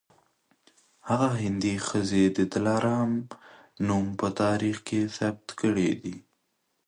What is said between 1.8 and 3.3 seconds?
ښځې د دلارام